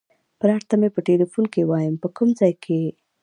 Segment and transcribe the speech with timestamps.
[0.39, 2.91] پلار ته مې په ټیلیفون کې وایم په کوم ځای کې یې.